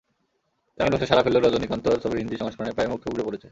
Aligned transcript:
তামিল 0.77 0.93
ভাষায় 0.93 1.09
সাড়া 1.09 1.23
ফেললেও 1.25 1.43
রজনীকান্তর 1.43 2.01
ছবি 2.03 2.15
হিন্দি 2.17 2.35
সংস্করণে 2.37 2.75
প্রায় 2.75 2.89
মুখ 2.91 2.99
থুবড়ে 3.03 3.25
পড়েছে। 3.27 3.47